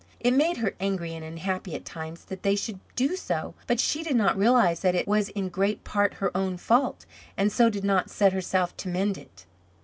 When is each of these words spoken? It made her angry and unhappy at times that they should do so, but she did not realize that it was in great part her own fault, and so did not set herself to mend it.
It 0.19 0.31
made 0.33 0.57
her 0.57 0.73
angry 0.79 1.13
and 1.13 1.23
unhappy 1.23 1.75
at 1.75 1.85
times 1.85 2.25
that 2.25 2.41
they 2.41 2.55
should 2.55 2.79
do 2.95 3.15
so, 3.15 3.53
but 3.67 3.79
she 3.79 4.01
did 4.01 4.15
not 4.15 4.35
realize 4.35 4.79
that 4.79 4.95
it 4.95 5.07
was 5.07 5.29
in 5.29 5.47
great 5.49 5.83
part 5.83 6.15
her 6.15 6.35
own 6.35 6.57
fault, 6.57 7.05
and 7.37 7.51
so 7.51 7.69
did 7.69 7.83
not 7.83 8.09
set 8.09 8.33
herself 8.33 8.75
to 8.77 8.87
mend 8.89 9.19
it. 9.19 9.45